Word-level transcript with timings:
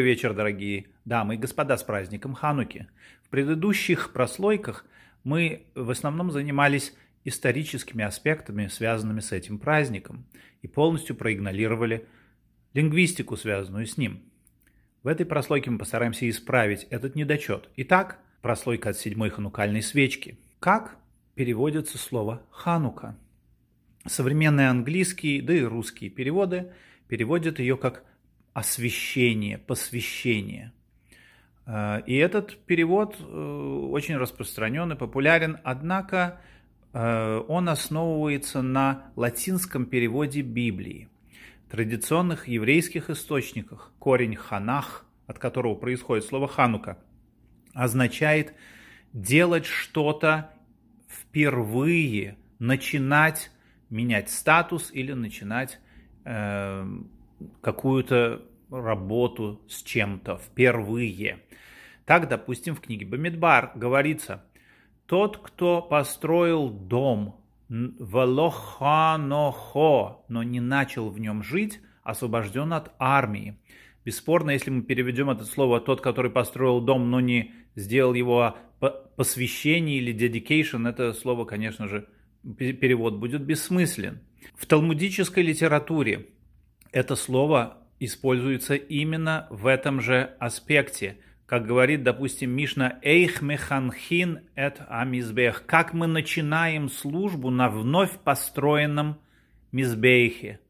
Вечер, 0.00 0.34
дорогие 0.34 0.86
дамы 1.04 1.36
и 1.36 1.38
господа, 1.38 1.76
с 1.76 1.84
праздником 1.84 2.34
Хануки. 2.34 2.88
В 3.22 3.28
предыдущих 3.28 4.12
прослойках 4.12 4.84
мы 5.22 5.66
в 5.76 5.88
основном 5.88 6.32
занимались 6.32 6.96
историческими 7.22 8.02
аспектами, 8.02 8.66
связанными 8.66 9.20
с 9.20 9.30
этим 9.30 9.60
праздником, 9.60 10.26
и 10.62 10.66
полностью 10.66 11.14
проигнорировали 11.14 12.08
лингвистику, 12.72 13.36
связанную 13.36 13.86
с 13.86 13.96
ним. 13.96 14.24
В 15.04 15.06
этой 15.06 15.26
прослойке 15.26 15.70
мы 15.70 15.78
постараемся 15.78 16.28
исправить 16.28 16.88
этот 16.90 17.14
недочет. 17.14 17.68
Итак, 17.76 18.18
прослойка 18.42 18.88
от 18.88 18.96
седьмой 18.96 19.30
ханукальной 19.30 19.80
свечки. 19.80 20.40
Как 20.58 20.96
переводится 21.36 21.98
слово 21.98 22.42
«ханука»? 22.50 23.16
Современные 24.06 24.70
английские, 24.70 25.40
да 25.40 25.54
и 25.54 25.62
русские 25.62 26.10
переводы 26.10 26.72
переводят 27.06 27.60
ее 27.60 27.76
как 27.76 28.02
освящение, 28.54 29.58
посвящение. 29.58 30.72
Э, 31.66 32.00
и 32.06 32.14
этот 32.14 32.56
перевод 32.64 33.16
э, 33.20 33.24
очень 33.24 34.16
распространен 34.16 34.92
и 34.92 34.96
популярен, 34.96 35.58
однако 35.64 36.40
э, 36.92 37.42
он 37.48 37.68
основывается 37.68 38.62
на 38.62 39.12
латинском 39.16 39.84
переводе 39.84 40.40
Библии. 40.40 41.08
В 41.66 41.70
традиционных 41.72 42.46
еврейских 42.48 43.10
источниках 43.10 43.92
корень 43.98 44.36
«ханах», 44.36 45.04
от 45.26 45.38
которого 45.38 45.74
происходит 45.74 46.24
слово 46.24 46.46
«ханука», 46.46 46.98
означает 47.72 48.54
делать 49.12 49.66
что-то 49.66 50.50
впервые, 51.08 52.36
начинать 52.60 53.50
менять 53.90 54.30
статус 54.30 54.90
или 54.92 55.12
начинать 55.12 55.80
какую-то 57.60 58.42
работу 58.70 59.60
с 59.68 59.82
чем-то 59.82 60.36
впервые. 60.38 61.40
Так, 62.04 62.28
допустим, 62.28 62.74
в 62.74 62.80
книге 62.80 63.06
Бамидбар 63.06 63.72
говорится, 63.74 64.44
тот, 65.06 65.38
кто 65.38 65.80
построил 65.82 66.68
дом 66.70 67.40
Велоханохо, 67.68 69.18
но 70.28 70.42
не 70.42 70.60
начал 70.60 71.08
в 71.10 71.18
нем 71.18 71.42
жить, 71.42 71.80
освобожден 72.02 72.72
от 72.72 72.92
армии. 72.98 73.56
Бесспорно, 74.04 74.50
если 74.50 74.70
мы 74.70 74.82
переведем 74.82 75.30
это 75.30 75.44
слово 75.44 75.80
«тот, 75.80 76.02
который 76.02 76.30
построил 76.30 76.80
дом, 76.80 77.10
но 77.10 77.20
не 77.20 77.54
сделал 77.74 78.12
его 78.12 78.54
посвящение 79.16 79.96
или 79.96 80.14
dedication», 80.14 80.86
это 80.86 81.14
слово, 81.14 81.46
конечно 81.46 81.88
же, 81.88 82.06
перевод 82.42 83.14
будет 83.14 83.42
бессмыслен. 83.42 84.20
В 84.54 84.66
талмудической 84.66 85.42
литературе 85.42 86.26
это 86.94 87.16
слово 87.16 87.78
используется 87.98 88.76
именно 88.76 89.48
в 89.50 89.66
этом 89.66 90.00
же 90.00 90.30
аспекте. 90.38 91.16
Как 91.44 91.66
говорит, 91.66 92.04
допустим, 92.04 92.50
Мишна 92.52 93.00
«Эйх 93.02 93.42
механхин 93.42 94.42
эт 94.54 94.80
амизбех» 94.88 95.66
как 95.66 95.92
мы 95.92 96.06
начинаем 96.06 96.88
службу 96.88 97.50
на 97.50 97.68
вновь 97.68 98.12
построенном 98.20 99.18
мизбейхе. 99.72 100.60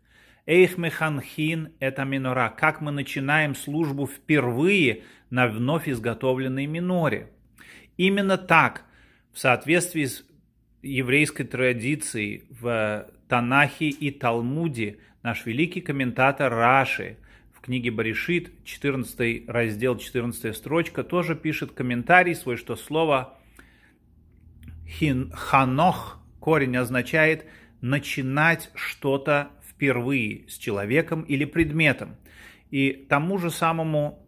«Эйх 0.47 0.79
механхин 0.79 1.75
эт 1.79 1.99
аминора» 1.99 2.49
как 2.49 2.81
мы 2.81 2.91
начинаем 2.91 3.55
службу 3.55 4.07
впервые 4.07 5.03
на 5.29 5.47
вновь 5.47 5.91
изготовленной 5.91 6.65
миноре. 6.65 7.33
Именно 7.99 8.39
так, 8.39 8.85
в 9.35 9.39
соответствии 9.39 10.07
с 10.07 10.25
еврейской 10.83 11.45
традицией 11.45 12.45
в 12.49 13.11
Танахе 13.29 13.89
и 13.89 14.11
Талмуде, 14.11 14.99
наш 15.23 15.47
великий 15.47 15.81
комментатор 15.81 16.53
Раши 16.53 17.17
в 17.53 17.61
книге 17.61 17.91
Баришит, 17.91 18.53
14 18.65 19.49
раздел, 19.49 19.97
14 19.97 20.57
строчка, 20.57 21.03
тоже 21.03 21.35
пишет 21.35 21.73
комментарий 21.73 22.35
свой, 22.35 22.57
что 22.57 22.77
слово 22.77 23.39
ханох, 25.33 26.21
корень 26.41 26.77
означает 26.77 27.47
начинать 27.81 28.71
что-то 28.75 29.51
впервые 29.69 30.49
с 30.49 30.59
человеком 30.59 31.23
или 31.23 31.45
предметом. 31.45 32.17
И 32.71 32.93
тому 33.09 33.39
же 33.39 33.51
самому 33.51 34.27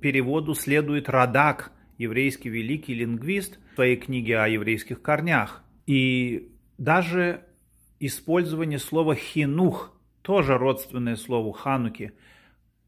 переводу 0.00 0.54
следует 0.54 1.08
Радак, 1.08 1.72
еврейский 1.98 2.48
великий 2.48 2.94
лингвист, 2.94 3.58
в 3.72 3.74
своей 3.76 3.96
книге 3.96 4.38
о 4.38 4.48
еврейских 4.48 5.00
корнях. 5.02 5.62
И 5.86 6.50
даже 6.78 7.44
использование 8.00 8.78
слова 8.78 9.14
хинух 9.14 9.92
тоже 10.22 10.56
родственное 10.56 11.16
слову 11.16 11.52
хануки, 11.52 12.12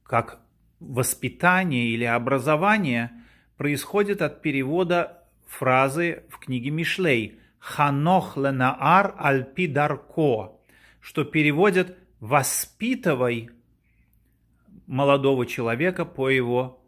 как 0.03 0.41
воспитание 0.81 1.89
или 1.89 2.05
образование, 2.05 3.13
происходит 3.57 4.23
от 4.23 4.43
перевода 4.43 5.25
фразы 5.47 6.25
в 6.29 6.39
книге 6.39 6.71
Мишлей 6.71 7.39
«Ханох 7.59 8.37
ленаар 8.37 9.15
альпидарко», 9.19 10.53
что 11.01 11.25
переводят 11.25 11.97
«воспитывай 12.21 13.51
молодого 14.87 15.47
человека 15.47 16.05
по 16.05 16.29
его 16.29 16.83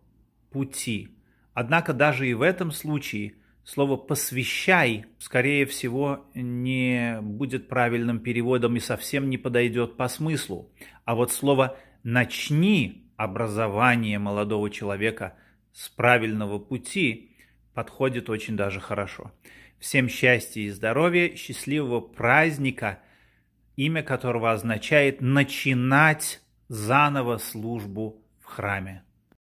пути». 0.50 1.14
Однако 1.54 1.92
даже 1.92 2.28
и 2.28 2.34
в 2.34 2.42
этом 2.42 2.70
случае– 2.70 3.34
Слово 3.68 3.98
«посвящай», 3.98 5.04
скорее 5.18 5.66
всего, 5.66 6.24
не 6.32 7.18
будет 7.20 7.68
правильным 7.68 8.18
переводом 8.18 8.76
и 8.76 8.80
совсем 8.80 9.28
не 9.28 9.36
подойдет 9.36 9.98
по 9.98 10.08
смыслу. 10.08 10.72
А 11.04 11.14
вот 11.14 11.32
слово 11.32 11.76
«начни» 12.02 13.12
образование 13.18 14.18
молодого 14.18 14.70
человека 14.70 15.36
с 15.74 15.90
правильного 15.90 16.58
пути 16.58 17.36
подходит 17.74 18.30
очень 18.30 18.56
даже 18.56 18.80
хорошо. 18.80 19.32
Всем 19.78 20.08
счастья 20.08 20.62
и 20.62 20.70
здоровья, 20.70 21.36
счастливого 21.36 22.00
праздника, 22.00 23.00
имя 23.76 24.02
которого 24.02 24.50
означает 24.50 25.20
«начинать 25.20 26.40
заново 26.68 27.36
службу 27.36 28.24
в 28.40 28.46
храме». 28.46 29.02